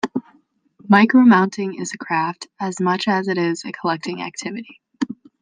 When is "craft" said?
1.99-2.47